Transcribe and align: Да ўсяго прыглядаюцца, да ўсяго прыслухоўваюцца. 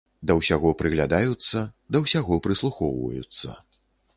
Да 0.29 0.35
ўсяго 0.37 0.69
прыглядаюцца, 0.79 1.61
да 1.97 2.03
ўсяго 2.07 2.41
прыслухоўваюцца. 2.47 3.47